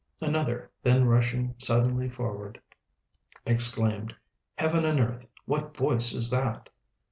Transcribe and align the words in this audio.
Another, 0.19 0.71
then 0.81 1.05
rushing 1.05 1.53
suddenly 1.59 2.09
forward, 2.09 2.59
exclaimed, 3.45 4.15
"Heaven 4.55 4.83
and 4.83 4.99
earth! 4.99 5.27
what 5.45 5.77
voice 5.77 6.11
is 6.13 6.31
that?" 6.31 6.69